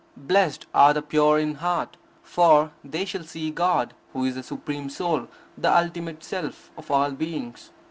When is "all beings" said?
6.89-7.69